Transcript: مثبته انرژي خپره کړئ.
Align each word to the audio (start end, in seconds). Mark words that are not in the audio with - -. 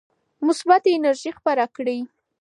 مثبته 0.45 0.89
انرژي 0.97 1.31
خپره 1.37 1.65
کړئ. 1.75 1.99